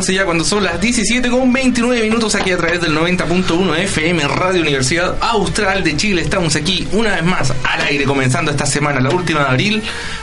[0.00, 4.28] Entonces ya cuando son las 17 con 29 minutos aquí a través del 90.1 FM
[4.28, 8.98] Radio Universidad Austral de Chile, estamos aquí una vez más al aire comenzando esta semana,
[8.98, 9.82] la última de abril.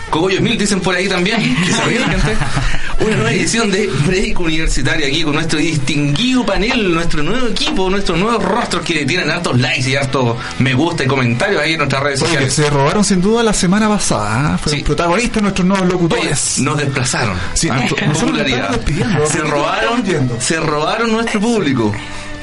[0.10, 2.36] Cogollos Mil dicen por ahí también, que se ríen, gente.
[3.08, 8.18] Una nueva edición de Break Universitario aquí con nuestro distinguido panel, nuestro nuevo equipo, nuestros
[8.20, 12.04] nuevos rostros que tienen hartos likes y hartos me gusta y comentarios ahí en nuestras
[12.04, 12.54] redes Porque sociales.
[12.54, 14.56] se robaron sin duda la semana pasada.
[14.56, 14.58] ¿eh?
[14.58, 14.84] Fueron Sí.
[14.86, 16.60] protagonistas nuestros nuevos locutores.
[16.60, 17.38] Nos desplazaron.
[17.54, 19.26] Sí, Ah, despidiendo.
[19.28, 20.04] Se ¿Por qué robaron,
[20.40, 21.94] se robaron nuestro público.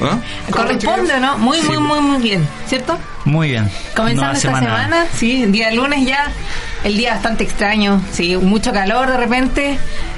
[0.01, 0.17] ¿Ah?
[0.49, 1.37] Corresponde, ¿no?
[1.37, 2.97] Muy, muy, muy, muy bien, ¿cierto?
[3.23, 3.69] Muy bien.
[3.95, 5.05] Comenzando Nueva esta semana.
[5.15, 6.31] sí, día lunes ya,
[6.83, 9.77] el día bastante extraño, sí, mucho calor de repente,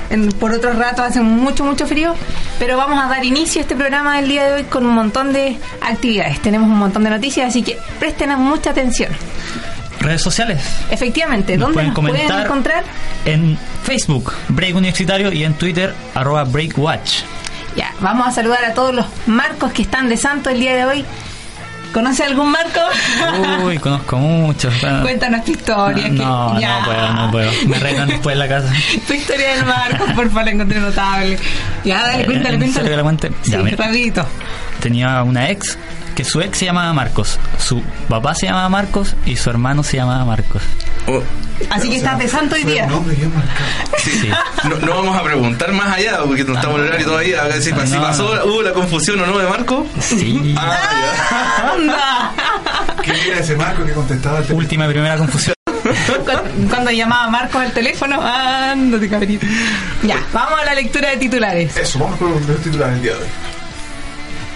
[0.09, 2.16] en- por otros ratos hace mucho, mucho frío,
[2.59, 5.34] pero vamos a dar inicio a este programa del día de hoy con un montón
[5.34, 9.12] de actividades, tenemos un montón de noticias, así que presten mucha atención.
[10.00, 10.62] Redes sociales.
[10.91, 12.84] Efectivamente, Nos ¿dónde pueden nos pueden encontrar?
[13.25, 17.22] En Facebook, Break Universitario, y en Twitter, arroba BreakWatch.
[17.75, 20.85] Ya, vamos a saludar a todos los marcos que están de santo el día de
[20.85, 21.06] hoy.
[21.93, 22.79] ¿Conoce algún marco?
[23.63, 24.73] Uy, conozco muchos.
[25.01, 26.07] Cuéntanos tu historia.
[26.09, 26.79] no, ya.
[26.79, 27.51] no puedo, no puedo.
[27.67, 28.71] Me retan después en la casa.
[29.07, 31.37] Tu historia del marco, por favor, la encontré notable.
[31.83, 32.89] Ya, dale, Eh, cuéntale, ¿en cuéntale.
[32.89, 33.31] que la cuente?
[33.41, 34.25] Sí, Ya, rapidito.
[34.81, 35.77] Tenía una ex,
[36.15, 37.39] que su ex se llamaba Marcos.
[37.59, 40.61] Su papá se llamaba Marcos y su hermano se llamaba Marcos.
[41.07, 41.21] Oh,
[41.69, 42.87] Así que estás de santo hoy día.
[43.97, 44.29] Sí.
[44.69, 47.43] no, no vamos a preguntar más allá porque no estamos en el horario todavía.
[47.43, 49.85] A ver si, pasó, hubo la confusión o no de Marco.
[49.99, 50.55] Sí.
[50.57, 52.31] Ah, Anda.
[53.03, 54.59] ¿Quién era ese Marco que contestaba el teléfono?
[54.63, 55.55] Última y primera confusión.
[56.25, 59.45] Cuando, cuando llamaba Marcos al teléfono, ándate, cabrito.
[60.03, 61.75] Ya, vamos a la lectura de titulares.
[61.77, 63.27] Eso, vamos con los titulares del día de hoy.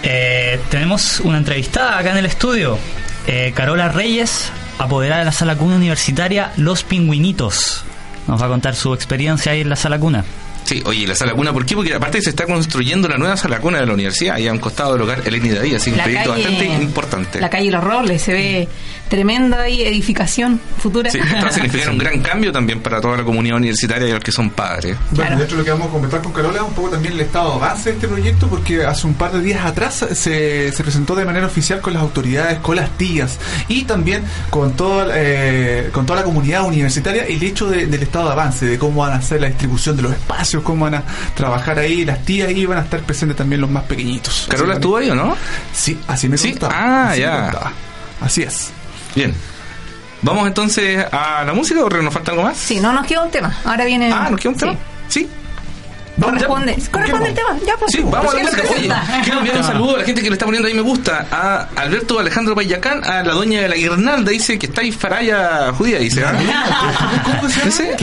[0.02, 2.78] Eh, tenemos una entrevistada acá en el estudio.
[3.26, 7.84] Eh, Carola Reyes, apoderada de la sala cuna universitaria Los Pingüinitos.
[8.26, 10.24] Nos va a contar su experiencia ahí en la sala cuna.
[10.64, 11.74] Sí, oye, la sala cuna, ¿por qué?
[11.74, 14.58] Porque aparte se está construyendo la nueva sala cuna de la universidad, ahí a un
[14.58, 17.40] costado del hogar Eleni David, así que un proyecto calle- bastante importante.
[17.40, 18.68] La calle Los Robles, se ve
[19.12, 21.10] tremenda ahí edificación futura.
[21.10, 24.12] Sí, esto va a significar un gran cambio también para toda la comunidad universitaria y
[24.12, 24.96] los que son padres.
[25.10, 25.36] Bueno, Claro.
[25.38, 27.50] de hecho lo que vamos a comentar con Carola es un poco también el estado
[27.50, 31.14] de avance de este proyecto porque hace un par de días atrás se, se presentó
[31.14, 36.06] de manera oficial con las autoridades, con las tías y también con, todo, eh, con
[36.06, 39.16] toda la comunidad universitaria el hecho de- del estado de avance, de cómo van a
[39.16, 41.02] hacer la distribución de los espacios, cómo van a
[41.34, 44.46] trabajar ahí las tías y van a estar presentes también los más pequeñitos.
[44.48, 45.36] ¿Carola estuvo ahí o no?
[45.74, 46.74] Sí, así me Sí, contaba.
[46.76, 47.42] ah, así me ya.
[47.42, 47.72] contaba.
[48.22, 48.70] Así es.
[49.14, 49.34] Bien.
[50.22, 52.56] Vamos entonces a la música o nos falta algo más?
[52.56, 53.54] Sí, no nos queda un tema.
[53.64, 54.10] Ahora viene.
[54.12, 54.72] Ah, ¿nos queda un tema?
[55.08, 55.20] Sí.
[55.20, 55.28] Sí.
[56.20, 57.56] Corresponde, corresponde el tema.
[57.66, 57.90] Ya, pues.
[57.90, 59.02] Sí, vamos a la ¿Quién lo música.
[59.08, 61.26] Oye, quiero enviar un saludo a la gente que le está poniendo ahí me gusta.
[61.32, 65.72] A Alberto Alejandro Payacán, a la doña de la guirnalda, dice que está ahí faraya
[65.72, 66.22] judía, dice.
[66.24, 66.34] ¿ah?
[67.64, 67.96] Dice,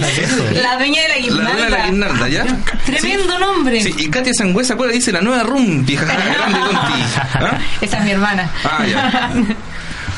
[0.61, 1.85] La dueña de la La dueña de la guirnalda.
[1.85, 2.45] guirnalda, ¿ya?
[2.85, 3.81] Tremendo nombre.
[3.81, 5.11] Sí, y Katia Sangüesa, ¿cuál dice?
[5.11, 7.03] La nueva rumpi, grande conti.
[7.35, 7.57] ¿Ah?
[7.79, 8.49] Esa es mi hermana.
[8.63, 9.31] Ah, ya.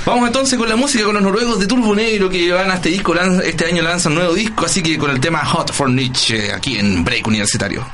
[0.06, 3.14] Vamos entonces con la música con los noruegos de Turbo Negro que van este disco,
[3.16, 6.78] este año lanzan un nuevo disco, así que con el tema Hot for Nietzsche aquí
[6.78, 7.86] en Break Universitario.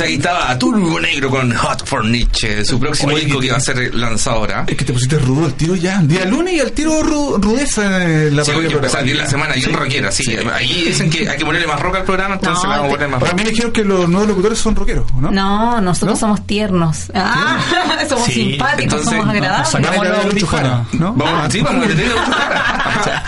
[0.00, 3.52] Entonces ahí estaba Turbo Negro con Hot for Nietzsche, su próximo Oye, disco que- que
[3.52, 4.64] va a ser lanzado ahora.
[4.66, 5.98] Es que te pusiste rudo al tiro ya.
[6.02, 10.10] Día lunes y al tiro ru- rudeza en la Sí, empezar la semana bien rockera,
[10.10, 10.34] sí.
[10.54, 12.94] Ahí dicen que hay que ponerle más rock al programa, entonces No, le vamos a
[12.94, 15.30] poner más mí me dijeron que los nuevos locutores son rockeros, ¿no?
[15.30, 16.20] No, nosotros ¿No?
[16.20, 17.10] somos tiernos.
[17.14, 17.58] Ah,
[18.08, 19.74] somos Sí, simpáticos, entonces, somos agradables.
[19.74, 21.00] nos Van a ir a los ver Lucho Jara, audífonos.
[21.18, 21.24] ¿no?
[21.24, 23.24] Vamos, sí, vamos a tener cara.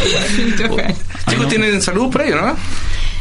[1.28, 2.54] Chicos, ¿tienen salud por no?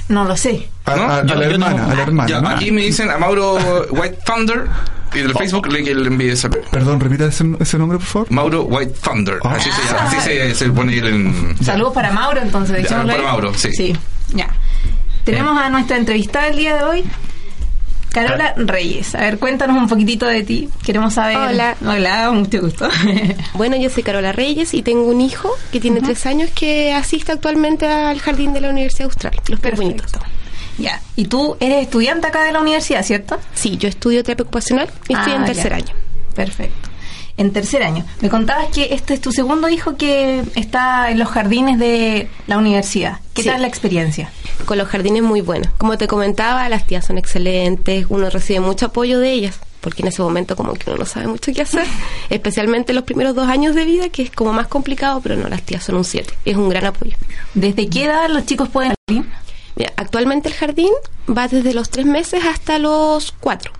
[0.09, 0.67] No lo sé.
[0.91, 1.03] A, ¿No?
[1.03, 2.29] a- a Yo- la hermana, tengo- a la hermana.
[2.29, 2.49] Ya, ¿no?
[2.49, 3.57] aquí me dicen a Mauro
[3.91, 4.65] White Thunder
[5.13, 6.57] y del Facebook le, que le envíe salud.
[6.71, 8.31] Perdón, repita ese, ese nombre, por favor.
[8.31, 9.55] Mauro White Thunder, Ah.
[9.55, 11.55] así se llama, así se, se pone él en...
[11.63, 12.83] Saludos para Mauro, entonces.
[12.89, 13.21] Ya, para ahí.
[13.23, 13.71] Mauro, sí.
[13.71, 13.95] Sí,
[14.33, 14.47] ya.
[15.23, 17.03] Tenemos a nuestra entrevistada el día de hoy,
[18.11, 19.13] Carola Reyes.
[19.13, 20.67] A ver, cuéntanos un poquitito de ti.
[20.83, 21.37] Queremos saber.
[21.37, 21.75] Hola.
[21.85, 22.89] Hola, mucho gusto.
[23.53, 27.31] Bueno, yo soy Carola Reyes y tengo un hijo que tiene tres años que asiste
[27.33, 29.59] actualmente al jardín de la Universidad Austral, Los.
[29.59, 30.19] Perfecto.
[30.79, 31.01] Ya.
[31.15, 33.37] Y tú eres estudiante acá de la universidad, ¿cierto?
[33.53, 35.75] Sí, yo estudio terapia ocupacional y estoy Ah, en tercer ya.
[35.77, 35.93] año.
[36.35, 36.89] Perfecto.
[37.37, 38.05] En tercer año.
[38.21, 42.57] Me contabas que este es tu segundo hijo que está en los jardines de la
[42.57, 43.19] universidad.
[43.33, 43.49] ¿Qué Sí.
[43.49, 44.29] tal la experiencia?
[44.65, 45.69] Con los jardines muy buenos.
[45.77, 50.09] Como te comentaba, las tías son excelentes, uno recibe mucho apoyo de ellas, porque en
[50.09, 51.85] ese momento como que uno no sabe mucho qué hacer,
[52.29, 55.61] especialmente los primeros dos años de vida, que es como más complicado, pero no, las
[55.61, 57.15] tías son un 7, es un gran apoyo.
[57.53, 58.93] ¿Desde qué edad los chicos pueden?
[59.79, 60.91] Mira, actualmente el jardín
[61.27, 63.71] va desde los tres meses hasta los cuatro.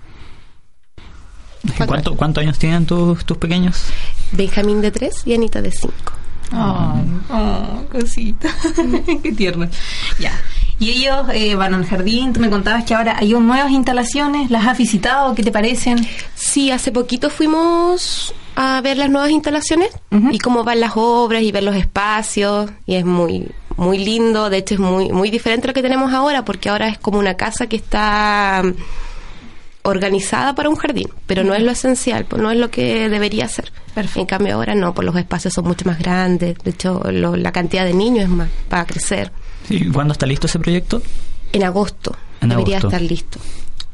[1.86, 3.84] ¿Cuánto, ¿Cuántos años tienen tus, tus pequeños?
[4.32, 6.13] Benjamín de tres y Anita de cinco.
[6.51, 8.50] Ay, oh, cosita.
[9.24, 9.68] Qué tierno.
[10.18, 10.32] Ya.
[10.79, 12.32] Y ellos eh, van al jardín.
[12.32, 14.50] Tú me contabas que ahora hay nuevas instalaciones.
[14.50, 15.36] ¿Las has visitado?
[15.36, 16.08] ¿Qué te parecen?
[16.34, 19.89] Sí, hace poquito fuimos a ver las nuevas instalaciones
[20.32, 24.57] y cómo van las obras y ver los espacios y es muy muy lindo, de
[24.57, 27.36] hecho es muy muy diferente a lo que tenemos ahora porque ahora es como una
[27.36, 28.74] casa que está mm,
[29.83, 33.71] organizada para un jardín, pero no es lo esencial, no es lo que debería ser.
[33.95, 34.19] Perfecto.
[34.19, 37.51] En cambio ahora no, pues los espacios son mucho más grandes, de hecho lo- la
[37.51, 39.31] cantidad de niños es más va a crecer.
[39.67, 41.01] Sí, ¿Cuándo está listo ese proyecto?
[41.53, 42.95] En agosto En debería agosto.
[42.95, 43.39] estar listo.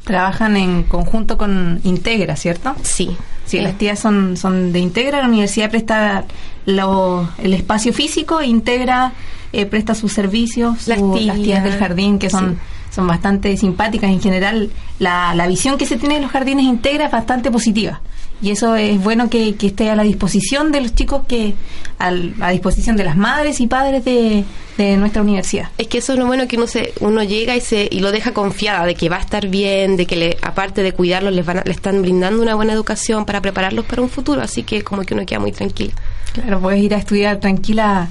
[0.04, 2.74] Trabajan en conjunto con Integra, ¿cierto?
[2.82, 3.16] Sí.
[3.44, 6.24] Sí, Eh, las tías son, son de Integra, la universidad presta
[6.66, 9.12] lo- el espacio físico, e Integra
[9.60, 11.36] eh, presta sus servicios, su- Las las, tías.
[11.36, 12.94] tías, del jardín que son, sí.
[12.94, 14.70] son bastante simpáticas en general.
[14.98, 18.00] La, la visión que se tiene de los jardines Integra es bastante positiva
[18.42, 21.54] y eso es bueno que, que esté a la disposición de los chicos, que
[21.98, 24.44] al- a disposición de las madres y padres de,
[24.76, 25.70] de nuestra universidad.
[25.78, 28.12] Es que eso es lo bueno que uno se uno llega y se y lo
[28.12, 31.46] deja confiada de que va a estar bien, de que le, aparte de cuidarlos les
[31.46, 34.82] van a- le están brindando una buena educación para prepararlos para un futuro, así que
[34.82, 35.92] como que uno queda muy tranquilo.
[36.34, 38.10] Claro, puedes ir a estudiar tranquila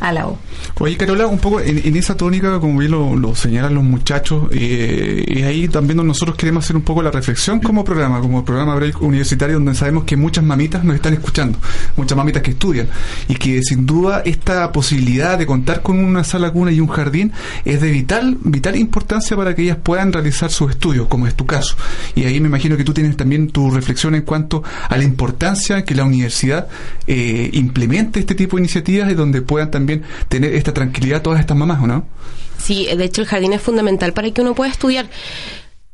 [0.00, 0.36] a la U.
[0.80, 5.24] Oye, Carola, un poco en, esa tónica, como bien lo, lo señalan los muchachos, eh,
[5.26, 9.00] y ahí también nosotros queremos hacer un poco la reflexión como programa, como programa break
[9.00, 11.58] universitario, donde sabemos que muchas mamitas nos están escuchando,
[11.96, 12.88] muchas mamitas que estudian,
[13.28, 17.32] y que sin duda esta posibilidad de contar con una sala cuna y un jardín
[17.64, 21.46] es de vital, vital importancia para que ellas puedan realizar sus estudios, como es tu
[21.46, 21.76] caso.
[22.14, 25.84] Y ahí me imagino que tú tienes también tu reflexión en cuanto a la importancia
[25.84, 26.68] que la universidad
[27.06, 29.83] eh, implemente este tipo de iniciativas y donde puedan también
[30.28, 32.06] tener esta tranquilidad todas estas mamás, ¿o no?
[32.58, 35.06] Sí, de hecho el jardín es fundamental para que uno pueda estudiar.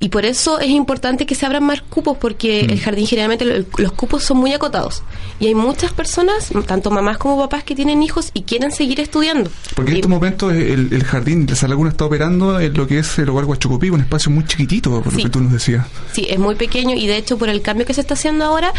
[0.02, 3.66] Y por eso es importante que se abran más cupos, porque el jardín generalmente lo-
[3.76, 5.02] los cupos son muy acotados.
[5.40, 9.50] Y hay muchas personas, tanto mamás como papás, que tienen hijos y quieren seguir estudiando.
[9.76, 12.98] Porque en estos momentos el, el jardín de Sala Laguna está operando en lo que
[13.00, 15.84] es el hogar Huachocopí, un espacio muy chiquitito, por lo que tú nos decías.
[16.14, 18.72] Sí, es muy pequeño y de hecho por el cambio que se está haciendo ahora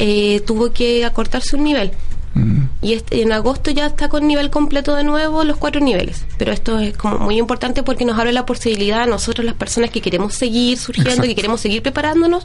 [0.00, 1.92] eh, tuvo que acortarse un nivel.
[2.34, 2.64] Mm.
[2.82, 6.24] Y este, en agosto ya está con nivel completo de nuevo los cuatro niveles.
[6.36, 9.90] Pero esto es como muy importante porque nos abre la posibilidad a nosotros, las personas
[9.90, 11.28] que queremos seguir surgiendo, Exacto.
[11.28, 12.44] que queremos seguir preparándonos,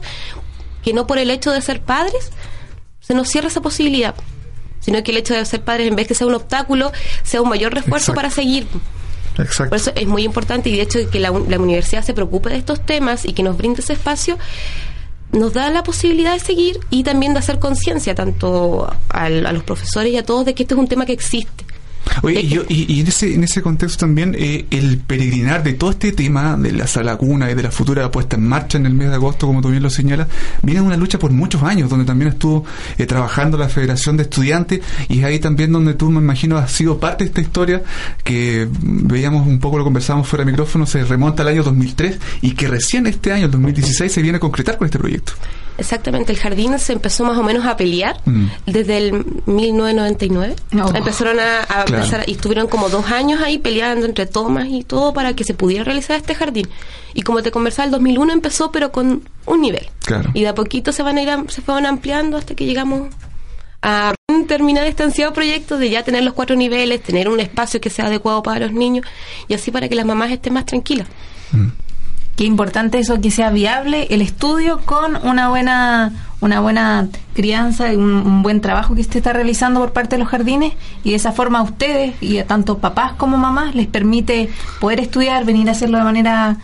[0.82, 2.30] que no por el hecho de ser padres
[3.00, 4.14] se nos cierra esa posibilidad,
[4.78, 6.92] sino que el hecho de ser padres, en vez que sea un obstáculo,
[7.22, 8.14] sea un mayor refuerzo Exacto.
[8.14, 8.66] para seguir.
[9.38, 9.70] Exacto.
[9.70, 12.56] Por eso es muy importante y de hecho que la, la universidad se preocupe de
[12.56, 14.38] estos temas y que nos brinde ese espacio
[15.32, 19.62] nos da la posibilidad de seguir y también de hacer conciencia tanto al- a los
[19.62, 21.64] profesores y a todos de que este es un tema que existe.
[22.22, 25.74] Oye, y, yo- y- y en ese en ese contexto también eh, el peregrinar de
[25.74, 28.86] todo este tema de la sala cuna y de la futura puesta en marcha en
[28.86, 30.28] el mes de agosto, como tú bien lo señalas,
[30.62, 32.64] viene una lucha por muchos años, donde también estuvo
[32.98, 36.72] eh, trabajando la Federación de Estudiantes y es ahí también donde tú me imagino has
[36.72, 37.82] sido parte de esta historia
[38.24, 42.52] que veíamos un poco, lo conversábamos fuera de micrófono, se remonta al año 2003 y
[42.52, 45.32] que recién este año, el 2016, se viene a concretar con este proyecto.
[45.80, 48.46] Exactamente, el jardín se empezó más o menos a pelear Mm.
[48.66, 50.54] desde el 1999.
[50.70, 50.94] No.
[50.94, 51.96] Empezaron a, a Claro.
[51.96, 55.54] empezar y estuvieron como dos años ahí peleando entre tomas y todo para que se
[55.54, 56.68] pudiera realizar este jardín.
[57.14, 59.88] Y como te conversaba, el 2001 empezó pero con un nivel.
[60.04, 60.30] Claro.
[60.34, 63.08] Y de a poquito se van a ir se fueron ampliando hasta que llegamos
[63.82, 64.14] a
[64.46, 68.06] terminar este ansiado proyecto de ya tener los cuatro niveles, tener un espacio que sea
[68.06, 69.06] adecuado para los niños
[69.48, 71.08] y así para que las mamás estén más tranquilas.
[72.36, 77.96] Qué importante eso que sea viable el estudio con una buena una buena crianza y
[77.96, 80.74] un, buen trabajo que se está realizando por parte de los jardines.
[81.04, 84.48] Y de esa forma a ustedes y a tanto papás como mamás les permite
[84.80, 86.56] poder estudiar, venir a hacerlo de manera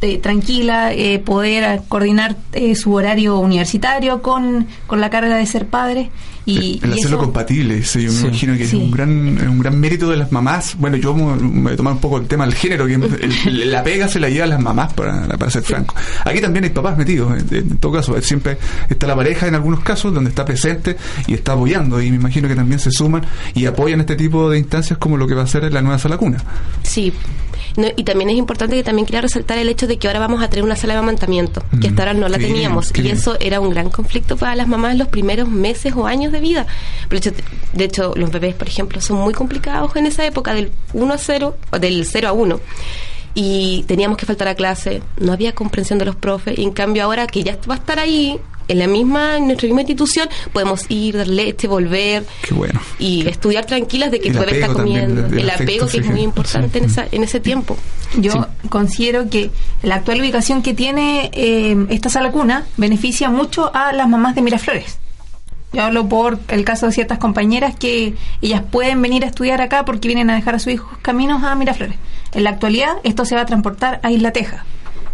[0.00, 5.66] eh, tranquila, eh, poder coordinar eh, su horario universitario con, con la carga de ser
[5.66, 6.10] padre
[6.52, 8.26] y, el y hacerlo eso- compatible, sí, yo me Sí.
[8.26, 8.76] imagino que Sí.
[8.76, 10.76] es un gran, es un gran mérito de las mamás.
[10.78, 12.94] Bueno, yo me me voy a tomar un poco el tema del género, que
[13.46, 15.94] el- la pega se la lleva a las mamás, para, para ser franco.
[16.24, 19.54] Aquí también hay papás metidos, en, en todo caso, eh, siempre está la pareja en
[19.54, 23.22] algunos casos donde está presente y está apoyando, y me imagino que también se suman
[23.54, 26.16] y apoyan este tipo de instancias como lo que va a ser la nueva sala
[26.16, 26.42] cuna.
[26.82, 27.12] Sí.
[27.76, 30.42] No, y también es importante que también quería resaltar el hecho de que ahora vamos
[30.42, 32.92] a tener una sala de amamantamiento, que Mm, hasta ahora no la teníamos.
[32.96, 36.37] y eso era un gran conflicto para las mamás los primeros meses o años de.
[36.40, 37.30] De hecho,
[37.72, 41.18] de hecho, los bebés, por ejemplo, son muy complicados en esa época, del 1 a
[41.18, 42.60] 0, o del 0 a 1.
[43.34, 46.58] Y teníamos que faltar a clase, no había comprensión de los profes.
[46.58, 49.66] Y en cambio, ahora que ya va a estar ahí, en la misma, en nuestra
[49.66, 52.78] misma institución, podemos ir, dar leche, volver Qué bueno.
[52.98, 55.26] y estudiar tranquilas de que El el bebé está también, comiendo.
[55.28, 56.84] el- el el afecto, apego que es muy importante Sí.
[56.84, 57.76] en, esa, en ese tiempo.
[58.18, 58.38] Yo Sí.
[58.68, 59.50] considero que
[59.82, 64.42] la actual ubicación que tiene eh, esta sala cuna beneficia mucho a las mamás de
[64.42, 64.98] Miraflores.
[65.72, 69.84] Yo hablo por el caso de ciertas compañeras que ellas pueden venir a estudiar acá
[69.84, 71.96] porque vienen a dejar a sus hijos caminos a Miraflores.
[72.32, 74.64] En la actualidad esto se va a transportar a Isla Teja.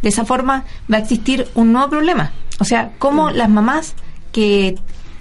[0.02, 2.32] De esa forma va a existir un nuevo problema.
[2.60, 3.94] O sea, cómo las mamás
[4.30, 4.76] que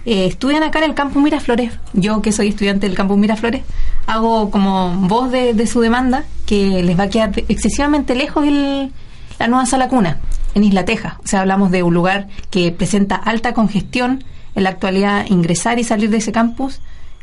[0.06, 3.64] eh, estudian acá en el campus Miraflores, yo que soy estudiante del campus Miraflores,
[4.06, 8.92] hago como voz de, de su demanda que les va a quedar excesivamente lejos el,
[9.40, 10.20] la nueva sala cuna
[10.56, 11.20] en Isla Teja.
[11.24, 14.24] O sea, hablamos de un lugar que presenta alta congestión.
[14.56, 16.80] En la actualidad, ingresar y salir de ese campus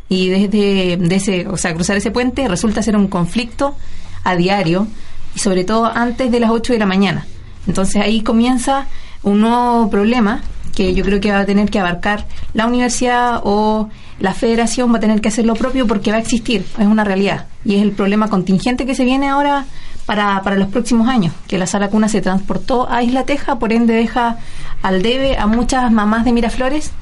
[0.09, 3.77] y desde de ese, o sea, cruzar ese puente resulta ser un conflicto
[4.25, 4.89] a diario
[5.35, 7.27] y sobre todo antes de las 8 de la mañana.
[7.67, 8.87] Entonces ahí comienza
[9.23, 10.43] un nuevo problema
[10.75, 14.97] que yo creo que va a tener que abarcar la universidad o la federación va
[14.97, 17.47] a tener que hacer lo propio porque va a existir, es una realidad.
[17.65, 19.67] Y es el problema contingente que se viene ahora
[20.07, 23.73] para, para los próximos años, que la sala cuna se transportó a Isla Teja, por
[23.73, 24.39] ende deja
[24.83, 26.93] al debe a muchas mamás de Miraflores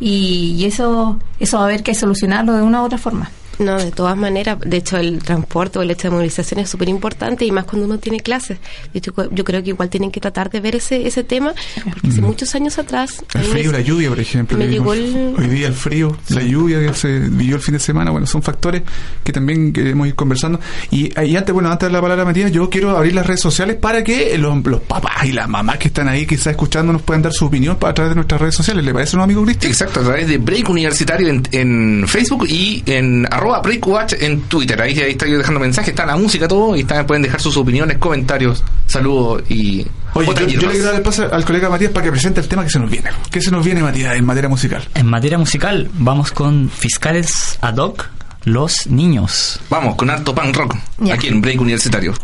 [0.00, 3.30] y, eso, eso va a haber que solucionarlo de una u otra forma.
[3.58, 6.88] No, de todas maneras, de hecho el transporte o el hecho de movilización es súper
[6.88, 8.58] importante y más cuando uno tiene clases.
[8.92, 12.08] De hecho, yo creo que igual tienen que tratar de ver ese, ese tema, porque
[12.08, 13.24] hace muchos años atrás...
[13.34, 14.58] a El me- frío, la lluvia, por ejemplo.
[14.58, 17.62] me que llegó vimos el- Hoy día el frío, la lluvia que se vivió el
[17.62, 18.82] fin de semana, bueno, son factores
[19.24, 20.60] que también queremos ir conversando.
[20.90, 23.76] Y, y antes, bueno, antes de la palabra Matías, yo quiero abrir las redes sociales
[23.76, 27.22] para que los, los papás y las mamás que están ahí quizás escuchando nos puedan
[27.22, 28.84] dar su opinión para a través de nuestras redes sociales.
[28.84, 29.72] ¿Le parece, un amigo Cristian?
[29.72, 34.80] Exacto, a través de Break Universitario en, en Facebook y en arroba BreakWatch en Twitter.
[34.80, 37.56] Ahí, ahí está yo dejando mensajes, está la música, todo, y está, pueden dejar sus
[37.56, 39.86] opiniones, comentarios, saludos y...
[40.14, 42.48] Oye, yo, yo le quiero dar el pase al colega Matías para que presente el
[42.48, 43.10] tema que se nos viene.
[43.30, 44.88] ¿Qué se nos viene, Matías, en materia musical?
[44.94, 48.08] En materia musical, vamos con fiscales ad hoc,
[48.44, 49.60] los niños.
[49.68, 50.74] Vamos, con harto punk rock,
[51.12, 52.14] aquí en Break Universitario.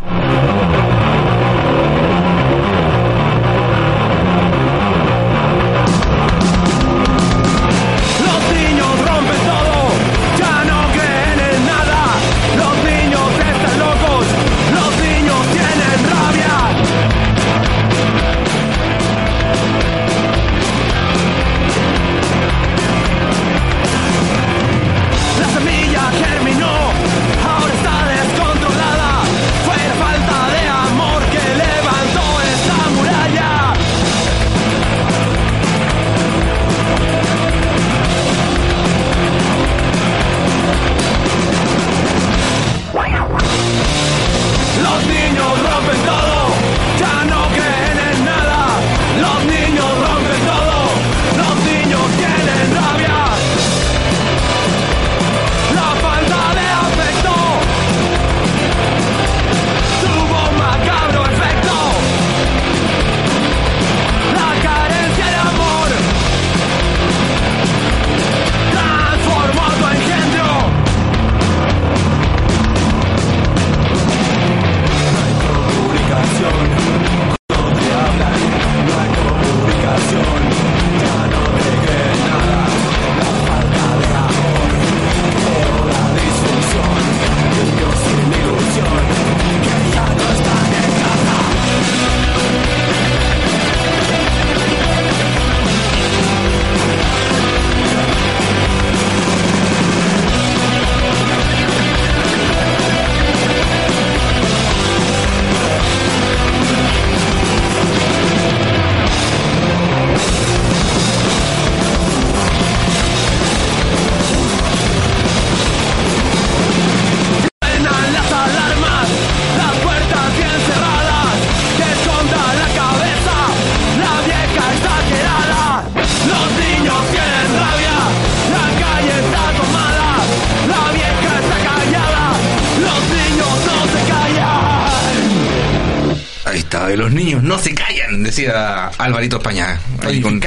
[138.46, 139.78] Decía Alvarito España.
[140.02, 140.40] Ahí con-.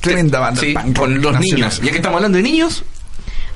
[0.00, 0.60] Tremenda banda.
[0.60, 1.40] Sí, con los nacional.
[1.40, 1.80] niños.
[1.82, 2.84] Ya que estamos hablando de niños,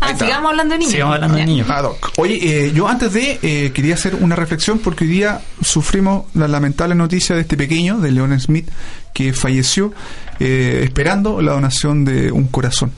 [0.00, 0.92] Ah, sigamos hablando de niños.
[0.92, 1.68] Sigamos hablando de niños.
[1.68, 2.12] Ad hoc.
[2.18, 6.46] Oye, eh, yo antes de eh, quería hacer una reflexión porque hoy día sufrimos la
[6.46, 8.68] lamentable noticia de este pequeño, de Leon Smith,
[9.12, 9.92] que falleció
[10.38, 12.92] eh, esperando la donación de un corazón.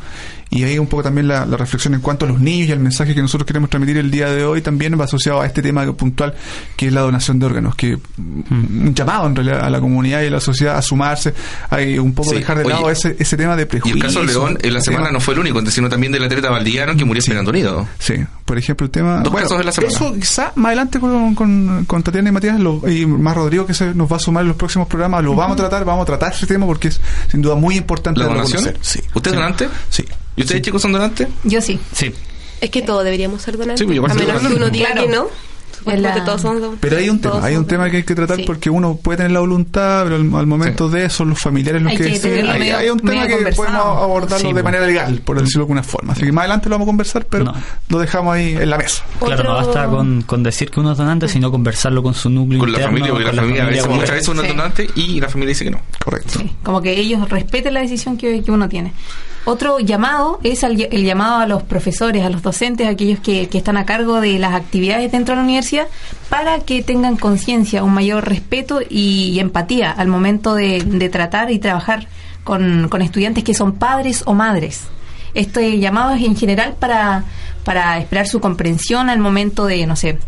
[0.53, 2.81] Y ahí un poco también la, la reflexión en cuanto a los niños y el
[2.81, 5.85] mensaje que nosotros queremos transmitir el día de hoy también va asociado a este tema
[5.93, 6.35] puntual
[6.77, 10.23] que es la donación de órganos, que mm, un llamado en realidad a la comunidad
[10.23, 11.33] y a la sociedad a sumarse,
[11.71, 12.37] hay un poco Sí.
[12.39, 13.95] dejar de Oye, lado ese, ese tema de y prejuicio.
[13.97, 16.25] el caso de León en la semana tema- no fue el único, sino también del
[16.25, 17.87] atleta Valdiano que murió esperando unido.
[18.01, 19.21] Sí, por ejemplo, el tema.
[19.23, 19.93] Dos casos de la semana.
[19.95, 23.75] Eso quizá más adelante con, con, con Tatiana y Matías lo- y más Rodrigo que
[23.75, 25.23] se nos va a sumar en los próximos programas.
[25.23, 28.19] Lo vamos a tratar, vamos a tratar ese tema porque es sin duda muy importante
[28.19, 28.75] ¿La donación?
[28.81, 29.01] Sí.
[29.15, 29.37] ¿Usted es Sí.
[29.37, 29.69] donante?
[29.91, 30.05] Sí.
[30.41, 31.29] ¿Y ustedes chicos son donantes?
[31.45, 31.79] Yo sí.
[31.93, 32.13] Sí.
[32.61, 33.79] Es que todos deberíamos ser donantes.
[33.89, 35.03] Sí, pues, a menos que uno diga Claro.
[35.07, 35.27] que no.
[35.87, 38.37] La- que todos somos Pero hay un tema, hay un tema que hay que tratar
[38.37, 38.43] Sí.
[38.47, 41.93] porque uno puede tener la voluntad, pero al, al momento de son los familiares los
[41.93, 42.51] Hay que, que deciden.
[42.51, 43.67] hay, medio- hay un tema que conversado.
[43.67, 44.65] podemos abordarlo Sí, de pues.
[44.65, 46.13] manera legal, por decirlo de alguna forma.
[46.13, 47.55] Así que más adelante lo vamos a conversar, pero No.
[47.89, 49.03] lo dejamos ahí en la mesa.
[49.25, 52.61] Claro, no basta con, con decir que uno es donante, sino conversarlo con su núcleo
[52.61, 54.55] Con la familia, porque la familia, a veces- con- muchas veces uno es Sí.
[54.57, 55.81] donante y la familia dice que no.
[56.03, 56.39] Correcto.
[56.39, 58.93] Sí, como que ellos respeten la decisión que, uno tiene.
[59.45, 63.77] Otro llamado es el, llamado a los profesores, a los docentes, a aquellos que, están
[63.77, 65.89] a cargo de las actividades dentro de la universidad,
[66.31, 71.59] para que tengan conciencia, un mayor respeto y, empatía al momento de, de tratar y
[71.59, 72.09] trabajar
[72.45, 74.85] con, con estudiantes que son padres o madres.
[75.35, 77.25] Este llamado es en general para,
[77.65, 80.19] para esperar su comprensión al momento de, no sé,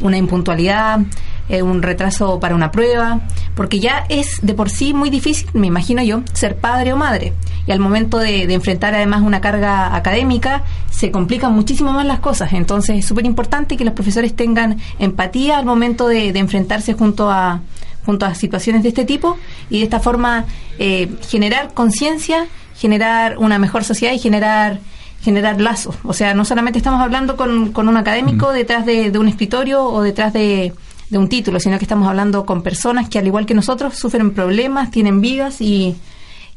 [0.00, 1.00] una impuntualidad,
[1.50, 3.20] eh, un retraso para una prueba,
[3.54, 7.32] porque ya es de por sí muy difícil, me imagino yo, ser padre o madre.
[7.66, 12.20] Y al momento de, de enfrentar además una carga académica, se complican muchísimo más las
[12.20, 12.52] cosas.
[12.52, 17.30] Entonces es súper importante que los profesores tengan empatía al momento de, de enfrentarse junto
[17.30, 17.60] a,
[18.06, 19.36] junto a situaciones de este tipo
[19.68, 20.44] y de esta forma
[20.78, 24.78] eh, generar conciencia, generar una mejor sociedad y generar
[25.22, 25.96] generar lazos.
[26.04, 29.84] O sea, no solamente estamos hablando con, con un académico detrás de, de un escritorio
[29.84, 30.72] o detrás de,
[31.10, 34.32] de un título, sino que estamos hablando con personas que al igual que nosotros sufren
[34.32, 35.96] problemas, tienen vidas y,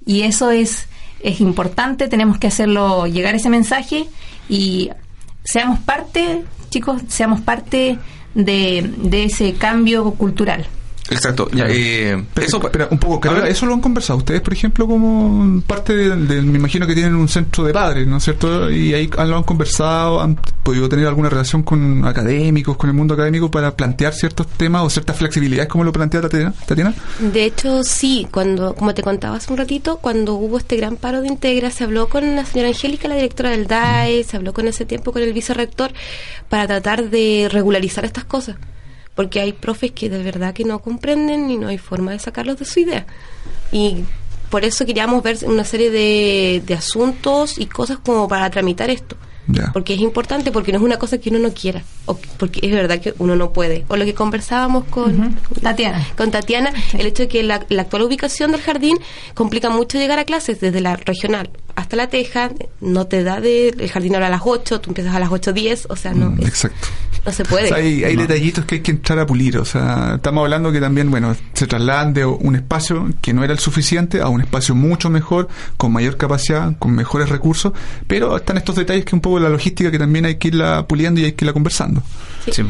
[0.05, 0.87] y eso es,
[1.21, 4.07] es importante, tenemos que hacerlo llegar ese mensaje
[4.47, 4.91] y
[5.43, 7.97] seamos parte, chicos, seamos parte
[8.35, 10.67] de, de ese cambio cultural.
[11.09, 11.49] Exacto.
[11.53, 15.93] Ya, eh, Pero, eso, un poco, eso lo han conversado ustedes, por ejemplo, como parte
[15.95, 18.71] del, del- me imagino que tienen un centro de padres, ¿no es cierto?
[18.71, 22.95] Y ahí han- lo han conversado, han podido tener alguna relación con académicos, con el
[22.95, 26.53] mundo académico para plantear ciertos temas o ciertas flexibilidades, como lo plantea Tatiana.
[26.65, 26.93] Tatiana?
[27.19, 31.21] De hecho, sí, cuando, como te contaba hace un ratito, cuando hubo este gran paro
[31.21, 34.67] de Integra, se habló con la señora Angélica, la directora del DAE, se habló con
[34.69, 35.91] ese tiempo con el vicerrector
[36.49, 38.55] para tratar de regularizar estas cosas.
[39.15, 42.57] Porque hay profes que de verdad que no comprenden y no hay forma de sacarlos
[42.59, 43.05] de su idea.
[43.71, 43.97] Y
[44.49, 49.15] por eso queríamos ver una serie de, de asuntos y cosas como para tramitar esto.
[49.73, 52.71] Porque es importante, porque no es una cosa que uno no quiera, o porque es
[52.71, 53.83] verdad que uno no puede.
[53.89, 55.37] O lo que conversábamos con.
[55.61, 56.07] Tatiana.
[56.15, 58.97] con Tatiana, el hecho de que la, la actual ubicación del jardín
[59.33, 63.69] complica mucho llegar a clases desde la regional hasta la teja, no te da de,
[63.77, 66.39] el jardín ahora a las 8, tú empiezas a las 8.10, o sea, no, Mm,
[66.43, 66.87] es- Exacto.
[67.25, 67.65] No se puede.
[67.65, 68.21] O sea, hay hay No.
[68.23, 69.57] detallitos que hay que entrar a pulir.
[69.57, 73.53] O sea, estamos hablando que también, bueno, se trasladan de un espacio que no era
[73.53, 77.73] el suficiente a un espacio mucho mejor, con mayor capacidad, con mejores recursos,
[78.07, 81.21] pero están estos detalles que un poco la logística que también hay que irla puliendo
[81.21, 82.03] y hay que irla conversando.
[82.51, 82.63] Sí.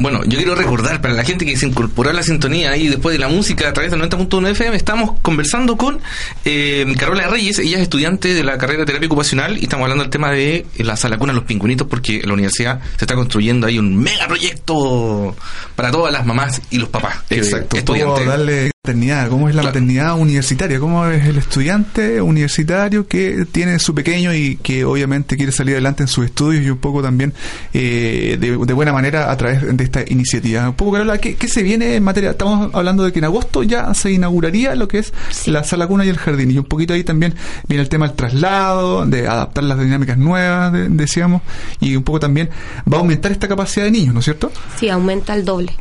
[0.00, 3.12] Bueno, yo quiero recordar para la gente que se incorporó a la sintonía ahí después
[3.12, 6.00] de la música a través del 90.1 FM, estamos conversando con
[6.44, 10.04] eh, Carola Reyes, ella es estudiante de la carrera de terapia ocupacional y estamos hablando
[10.04, 13.16] del tema de la sala cuna de los pingüinitos porque en la universidad se está
[13.16, 15.34] construyendo ahí un mega proyecto
[15.74, 17.76] para todas las mamás y los papás eh, Exacto.
[17.76, 18.18] estudiantes.
[18.20, 19.28] ¿Cómo darle maternidad?
[19.28, 19.74] ¿Cómo es la Claro.
[19.74, 20.78] maternidad universitaria?
[20.78, 26.04] ¿Cómo es el estudiante universitario que tiene su pequeño y que obviamente quiere salir adelante
[26.04, 27.34] en sus estudios y un poco también
[27.74, 30.68] eh, de, de buena manera a través de esta iniciativa?
[30.68, 32.30] Un poco, Carola, ¿qué, qué se viene en materia?
[32.30, 35.50] Estamos hablando de que en agosto ya se inauguraría lo que es Sí.
[35.50, 36.50] la sala cuna y el jardín.
[36.52, 37.34] Y un poquito ahí también
[37.68, 41.42] viene el tema del traslado, de adaptar las dinámicas nuevas, de- decíamos,
[41.80, 42.48] y un poco también
[42.90, 44.50] va a aumentar esta capacidad de niños, ¿no es cierto?
[44.78, 45.72] Sí, aumenta el doble.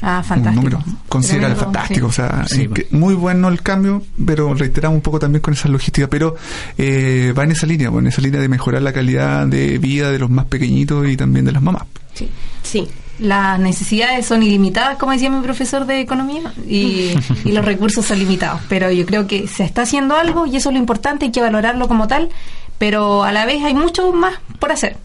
[0.00, 0.62] Ah, un fantástico.
[0.62, 2.12] número considerable, Tremendo, fantástico.
[2.12, 2.20] sí.
[2.22, 5.68] O sea, Sí, inque- muy bueno el cambio, pero reiteramos un poco también con esa
[5.68, 6.06] logística.
[6.08, 6.36] Pero
[6.76, 10.10] eh, va en esa línea, pues, en esa línea de mejorar la calidad de vida
[10.10, 11.82] de los más pequeñitos y también de las mamás.
[12.14, 12.28] Sí.
[12.62, 12.86] Sí.
[13.18, 17.10] Las necesidades son ilimitadas, como decía mi profesor de economía, y,
[17.44, 18.60] y los recursos son limitados.
[18.68, 21.40] Pero yo creo que se está haciendo algo y eso es lo importante, hay que
[21.40, 22.28] valorarlo como tal,
[22.78, 24.96] pero a la vez hay mucho más por hacer.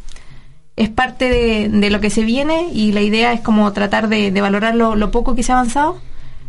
[0.75, 4.31] Es parte de, de lo que se viene y la idea es como tratar de,
[4.31, 5.99] de valorar lo, lo poco que se ha avanzado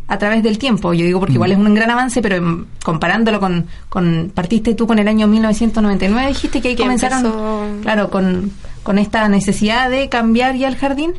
[0.07, 0.93] a través del tiempo.
[0.93, 4.87] Yo digo porque igual es un gran avance, pero en- comparándolo con, con partiste tú
[4.87, 8.51] con el año 1999, dijiste que ahí comenzaron, empezó- claro, con,
[8.83, 11.13] con esta necesidad de cambiar ya el jardín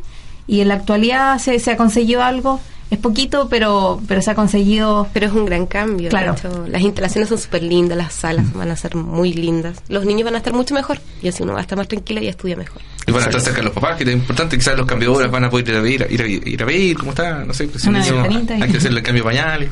[0.47, 2.59] y en la actualidad se, se ha conseguido algo.
[2.89, 6.09] Es poquito, pero pero se ha conseguido Pero es un gran cambio.
[6.09, 6.33] Claro.
[6.33, 9.77] De hecho, las instalaciones son súper lindas, las salas van a ser muy lindas.
[9.89, 10.99] Los niños van a estar mucho mejor.
[11.21, 12.81] Y así uno va a estar más tranquila y estudia mejor.
[13.05, 14.57] Y van a estar cerca de los papás, que es importante.
[14.57, 17.11] Quizás los cambiadores van a poder ir a ver, ir a, ir a ver cómo
[17.11, 17.67] está, no sé.
[17.67, 19.69] pues, si niño- hay que hacerle el cambio de pañales.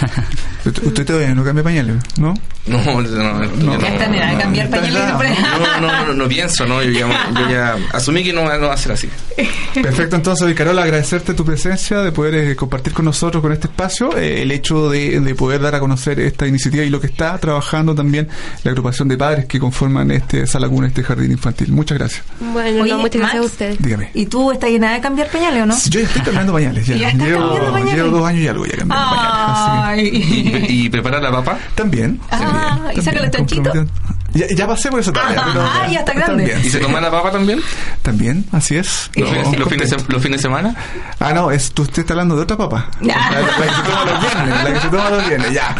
[0.64, 2.34] Usted, usted todavía no cambia pañales, ¿no?
[2.66, 5.02] No, no, no, ya está en edad de cambiar pañales.
[5.02, 6.82] no, no, no, no pienso, ¿no?
[6.82, 9.08] Yo ya, yo ya asumí que no, no va a ser así.
[9.74, 14.14] Perfecto, entonces, Carola, agradecerte tu presencia, de poder eh, compartir con nosotros con este espacio,
[14.18, 17.38] eh, el hecho de, de poder dar a conocer esta iniciativa y lo que está
[17.38, 18.28] trabajando también
[18.62, 21.72] la agrupación de padres que conforman este Sala Cuna, este jardín infantil.
[21.72, 22.22] Muchas gracias.
[22.40, 23.52] Bueno, Oye, no, muchas gracias a Max.
[23.52, 23.78] ustedes.
[23.82, 24.10] Dígame.
[24.12, 25.74] ¿Y tú estás llena de cambiar pañales o no?
[25.88, 26.96] Yo ya estoy cambiando pañales, ya.
[26.96, 27.94] ¿Ya estás llevo, cambiando pañales?
[27.94, 29.39] llevo dos años y algo ya cambiando pañales.
[29.54, 30.08] Ay.
[30.68, 31.58] ¿Y, y preparar la papa?
[31.74, 32.20] También.
[32.30, 33.86] Ah, también, ¿y saca los chanchitos?
[34.32, 35.40] Ya, ya pasé por esa tarea.
[35.40, 36.44] Ah, pero ah, ya está grande.
[36.44, 37.60] También, ¿Y se toma la papa también?
[38.02, 39.10] también, así es.
[39.16, 40.74] ¿Los, No, fines, los, fines, los fines de semana?
[41.18, 42.90] Ah, no, es, tú, usted está hablando de otra papa.
[43.00, 43.16] Ya.
[43.16, 45.74] La, la que se toma los viernes, la que se toma los viernes, ya.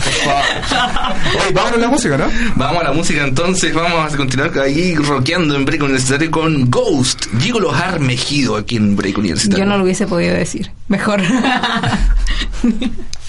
[1.44, 2.24] Oye, vámonos a la música, ¿no?
[2.56, 7.26] Vamos a la música entonces, vamos a continuar ahí rockeando en Break Universitario con Ghost,
[7.40, 9.64] Gigolo Armejido aquí en Break Universitario.
[9.64, 10.72] Yo no lo hubiese podido decir.
[10.88, 11.22] Mejor.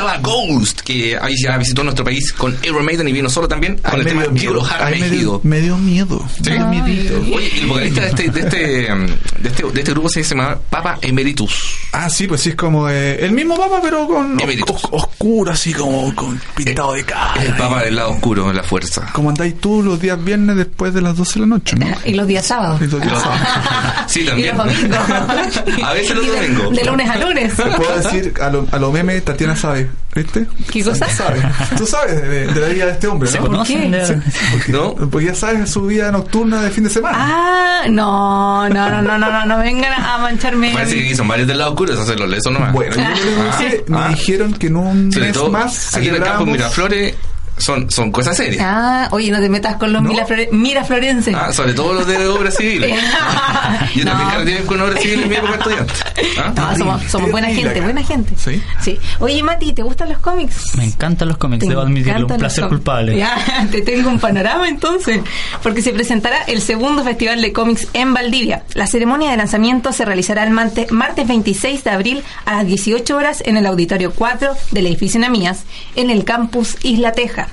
[0.00, 3.76] estaba Ghost, que ahí ya visitó nuestro país con Iron Maiden y vino solo también
[3.78, 4.34] con Ay, el tema miedo.
[4.34, 5.40] Yellow Heart Ay, me, dio, Mejido.
[5.44, 6.28] me dio miedo.
[6.42, 6.50] Sí.
[6.50, 7.20] Me dio miedito.
[7.36, 10.58] Oye, el vocalista de este, de este, um, de este, de este grupo se llama
[10.70, 11.76] Papa Emeritus.
[11.92, 14.36] Ah, sí, pues sí, es como eh, el mismo papa, pero con
[14.68, 17.34] os- oscuro, así como con pintado de cara.
[17.40, 19.06] Es el Papa del lado oscuro de la fuerza.
[19.12, 21.86] Como andáis tú los días viernes después de las 12 de la noche, ¿no?
[22.04, 22.80] Y los días sábados.
[22.80, 23.48] Y los días sábados.
[24.06, 24.56] Sí, Y también.
[24.56, 24.98] los domingos.
[25.84, 26.76] A veces los Y de- domingos.
[26.76, 27.54] De, lunes a lunes.
[27.56, 30.46] Te puedo decir, a lo, a lo meme, Tatiana sabe, ¿viste?
[30.70, 31.08] ¿Qué cosa?
[31.08, 31.40] Sabe.
[31.76, 33.46] Tú sabes de, de la vida de este hombre, ¿Se ¿no?
[33.46, 33.90] conocen?
[33.92, 34.04] qué?
[34.04, 34.14] Sí,
[34.52, 34.94] porque, ¿No?
[34.94, 37.16] porque ya sabes su vida nocturna de fin de semana.
[37.20, 40.72] Ah, no, no, no, no, no, no, no vengan a mancharme.
[40.72, 42.72] Parece que son varios del lado oscuro, eso se los leso nomás.
[42.72, 44.08] Bueno, yo lo que sé, me Ah.
[44.08, 46.46] dijeron que en un Sobre mes todo, más aquí en el campo.
[46.46, 47.14] Miraflores
[47.60, 48.64] son, son cosas serias.
[48.66, 50.10] Ah, oye, no te metas con los No.
[50.10, 51.34] Miraflore- miraflorenses.
[51.34, 52.90] Ah, sobre todo los de obras civiles.
[53.94, 54.30] Yo también No.
[54.30, 55.92] carreteé con obras civiles en mi época estudiante.
[56.38, 56.52] ¿Ah?
[56.56, 57.80] No, somos, somos buena gente, acá.
[57.82, 58.34] buena gente.
[58.36, 58.62] Sí.
[58.80, 58.98] Sí.
[59.18, 60.74] Oye, Mati, ¿te gustan los cómics?
[60.76, 63.16] Me encantan los cómics, Te debo admitirlo, un placer culpable.
[63.16, 63.36] Ya,
[63.70, 65.20] te tengo un panorama entonces,
[65.62, 68.64] porque se presentará el segundo Festival de Cómics en Valdivia.
[68.74, 73.16] La ceremonia de lanzamiento se realizará el mante- martes 26 de abril a las 18
[73.16, 75.64] horas en el Auditorio 4 del edificio Namías,
[75.96, 77.48] en el campus Isla Teja.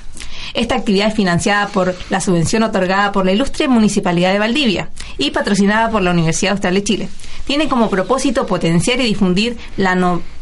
[0.54, 5.30] Esta actividad es financiada por la subvención otorgada por la ilustre Municipalidad de Valdivia y
[5.30, 7.08] patrocinada por la Universidad Austral de Chile.
[7.46, 9.94] Tiene como propósito potenciar y difundir la,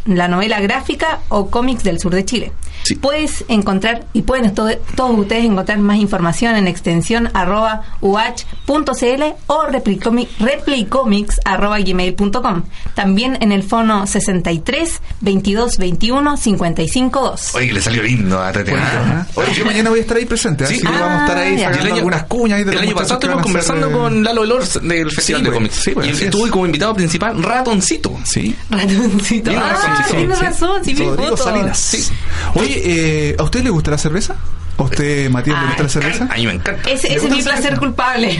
[0.06, 2.52] la novela gráfica o cómics del sur de Chile.
[2.84, 2.94] Sí.
[2.94, 9.62] Puedes encontrar y pueden to- todos ustedes encontrar más información en extensión arroba uach.cl o
[9.66, 12.62] replicomi- replicomics arroba gmail.com.
[12.94, 17.54] También en el fono 63 22 21 55 2.
[17.54, 19.26] Oye, le salió lindo a Tatiana.
[19.34, 20.74] Oye, yo mañana voy a estar ahí presente, Sí.
[20.74, 22.72] así que vamos a estar ahí Ah, sacando Y el año- algunas cuñas ahí de
[22.72, 25.74] el año pasado estuvimos conversando eh, con Lalo Lors del Festival de pues, Cómics.
[25.76, 26.50] sí, pues, y así estuve es.
[26.50, 28.12] como invitado principal Ratoncito.
[28.24, 28.54] Sí.
[28.70, 29.50] Ratoncito.
[29.52, 29.95] Ah, ratoncito.
[30.10, 31.36] Tienes razón, sí, Rodrigo.
[31.36, 31.78] Salinas.
[31.78, 32.06] Sí.
[32.54, 34.36] Oye, eh, ¿a usted le gusta la cerveza?
[34.78, 36.28] ¿A usted, Matías, le Ah, gusta la cerveza?
[36.30, 36.90] A mí me encanta.
[36.90, 38.38] Ese, ese es mi placer culpable.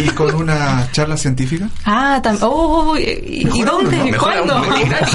[0.00, 1.68] ¿Y con una charla científica?
[1.84, 4.16] ah, tam- oh, ¿y, y dónde?
[4.18, 4.60] ¿Cuándo?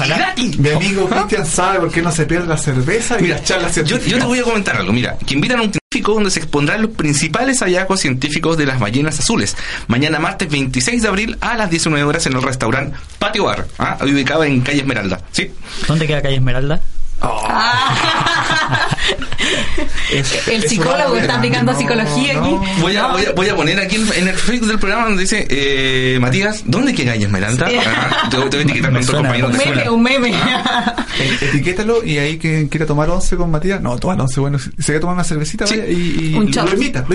[0.06, 0.58] gratis.
[0.58, 3.74] Mi amigo Cristian sabe por qué no se pierde la cerveza y Mira, las charlas
[3.74, 4.10] yo, científicas.
[4.12, 4.92] yo te voy a comentar algo.
[4.92, 8.78] Mira, que invitan a un científico donde se expondrán los principales hallazgos científicos de las
[8.78, 9.56] ballenas azules.
[9.86, 13.98] Mañana martes 26 de abril a las 19 horas en el restaurante Patio Bar, ¿ah?
[14.02, 15.20] ubicado en calle Esmeralda.
[15.32, 15.50] ¿Sí?
[15.86, 16.80] ¿Dónde queda calle Esmeralda?
[17.20, 18.86] Ah.
[20.12, 22.44] Es- El es psicólogo una- está aplicando no, psicología no.
[22.60, 22.70] aquí.
[22.80, 25.22] Voy a, voy, a, voy a poner aquí en, en el Facebook del programa donde
[25.22, 27.68] dice, eh, Matías, ¿dónde queda calle Esmeralda?
[27.68, 27.76] Sí.
[27.86, 30.34] Ah, te, te voy a etiquetar a nuestro suena, compañero Un meme, un meme.
[31.20, 34.70] Eh, Etiquétalo y ahí que quiera tomar once con Matías, no, toma once, bueno, se
[34.84, 35.74] quiere tomar una cervecita, Sí.
[35.76, 36.50] vaya y, y Un lo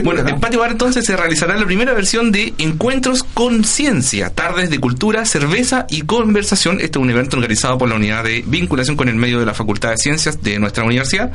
[0.03, 0.29] Bueno, ¿no?
[0.29, 4.79] en Patio Bar entonces se realizará la primera versión de Encuentros con Ciencia, tardes de
[4.79, 6.79] cultura, cerveza y conversación.
[6.81, 9.53] Este es un evento organizado por la unidad de vinculación con el medio de la
[9.53, 11.31] Facultad de Ciencias de nuestra universidad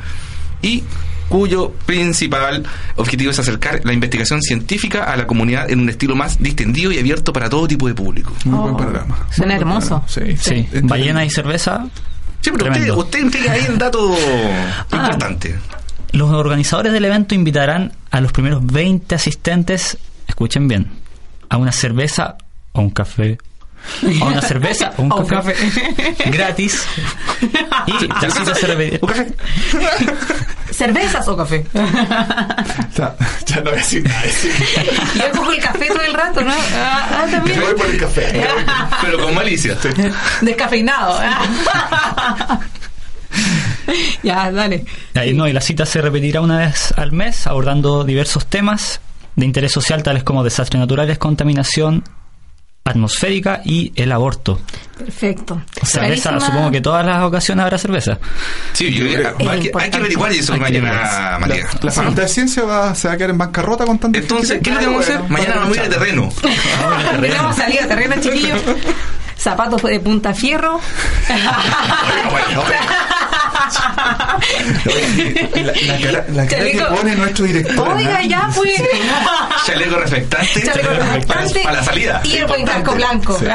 [0.61, 0.83] y
[1.29, 2.63] cuyo principal
[2.95, 6.97] objetivo es acercar la investigación científica a la comunidad en un estilo más distendido y
[6.97, 8.33] abierto para todo tipo de público.
[8.45, 9.27] Muy Oh, buen panorama.
[9.31, 9.89] suena buen hermoso.
[10.01, 10.87] panorama, Sí, Sí, Entretenido.
[10.87, 11.85] ballena y cerveza.
[12.41, 12.97] Sí, pero usted, Tremendo.
[12.97, 14.15] usted entrega ahí un dato
[14.91, 15.55] importante.
[16.13, 20.87] Los organizadores del evento invitarán a los primeros 20 asistentes, escuchen bien,
[21.49, 22.37] a una cerveza
[22.71, 23.37] o un café.
[24.21, 25.53] A una cerveza o un O un café,
[26.31, 26.83] gratis.
[27.87, 29.25] Y la cita se repetirá.
[30.79, 31.65] ¿Cervezas o café?
[32.95, 33.13] Ya,
[33.45, 34.21] ya no voy a decir nada.
[34.31, 34.49] sí.
[35.15, 36.53] Yo cojo el café todo el rato, ¿no?
[36.53, 37.59] Ah, ah, también.
[37.59, 38.47] Me voy por el café.
[39.01, 39.77] Pero con malicia.
[40.39, 41.19] Descafeinado.
[44.23, 44.85] ya, dale.
[45.15, 49.01] Ahí no, y la cita se repetirá una vez al mes, abordando diversos temas
[49.35, 52.05] de interés social, tales como desastres naturales, contaminación
[52.89, 54.59] atmosférica y el aborto.
[54.97, 55.61] Perfecto.
[55.83, 58.17] Cerveza, Clarísima- supongo que todas las ocasiones habrá cerveza.
[58.73, 61.83] Sí, yo Es hay, que, hay que averiguar eso Hay mañana, La, Matías.
[61.83, 64.69] la Facultad de Ciencia va, se va a quedar en bancarrota con tanto Entonces, ¿qué
[64.71, 65.29] es lo que vamos a hacer?
[65.29, 66.29] Mañana vamos a ir de terreno.
[67.13, 68.61] Empezamos a salir a terreno, chiquillos.
[69.37, 70.81] Zapatos de punta fierro.
[75.55, 77.89] La, la cara, la cara que pone nuestro director.
[77.89, 78.81] Oiga, ya pues.
[79.65, 80.63] Chaleco reflectante.
[80.63, 82.21] Chaleco reflectante A la salida.
[82.23, 83.37] Y el casco blanco.
[83.39, 83.45] Sí.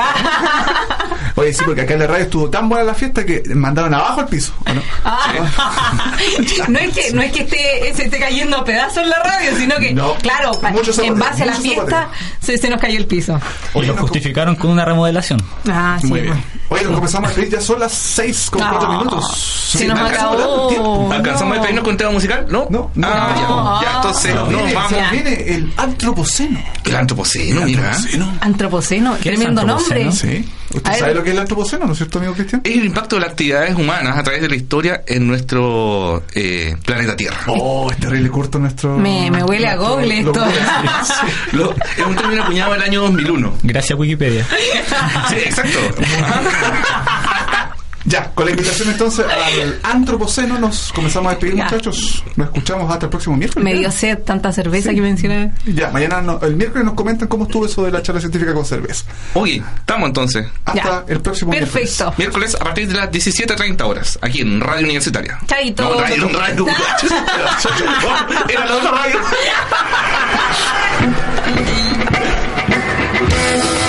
[1.36, 4.20] Oye, sí, porque acá en la radio estuvo tan buena la fiesta que mandaron abajo
[4.20, 4.52] al piso.
[4.66, 4.80] ¿o no?
[5.04, 5.32] Ah.
[6.68, 9.50] no es que no es que esté, se esté cayendo a pedazos en la radio,
[9.56, 10.14] sino que, No.
[10.16, 10.52] claro,
[11.02, 12.10] en base a la fiesta
[12.40, 13.40] se, se nos cayó el piso.
[13.74, 15.42] Y Oye, lo justificaron con una remodelación.
[15.68, 16.06] Ah, sí.
[16.06, 16.42] Muy bien.
[16.68, 18.98] Oye, nos comenzamos a pedir, ya son las 6 con 4 No.
[18.98, 19.36] minutos.
[19.72, 20.62] Se nos ¿alcanzamos acabó.
[20.62, 21.12] el tiempo?
[21.12, 22.46] ¿Alcanzamos el pedirnos con tema musical?
[22.48, 22.66] ¿No?
[22.70, 23.06] No, no.
[23.08, 23.82] Ah, No.
[23.82, 25.10] ya, ya, entonces No, nos viene, vamos.
[25.10, 26.60] viene el antropoceno.
[26.84, 27.88] El antropoceno, mira.
[27.90, 28.38] Antropoceno.
[28.40, 30.12] Antropoceno, ¿Qué es tremendo nombre.
[30.12, 30.48] Sí.
[30.72, 32.60] ¿Usted A sabe lo lo que es el antropoceno, ¿no es cierto, amigo Cristian?
[32.64, 36.76] Es el impacto de las actividades humanas a través de la historia en nuestro eh,
[36.84, 37.38] planeta Tierra.
[37.48, 38.96] Oh, es terrible corto nuestro...
[38.98, 40.46] Me- me huele a nuestro- lo- esto.
[41.52, 43.54] Lo- es un término acuñado en el año 2001.
[43.62, 44.46] Gracias Wikipedia.
[45.30, 45.78] Sí, exacto.
[48.06, 52.22] Ya, con la invitación entonces al antropoceno nos comenzamos a despedir, muchachos.
[52.36, 53.64] Nos escuchamos hasta el próximo miércoles.
[53.64, 55.52] Me dio sed tanta cerveza que mencioné.
[55.64, 59.04] Ya, mañana el miércoles nos comentan cómo estuvo eso de la charla científica con cerveza.
[59.34, 60.46] Oye, estamos entonces.
[60.64, 61.72] Hasta el próximo miércoles.
[61.72, 62.14] Perfecto.
[62.18, 65.38] Miércoles a partir de las 17.30 horas, aquí en Radio Universitaria.
[65.46, 65.82] Chaito.
[65.84, 66.66] No, radio, radio,
[68.48, 69.18] Era la otra radio.